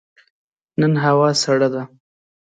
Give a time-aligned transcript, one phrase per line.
[0.79, 1.83] نن هوا سړه ده.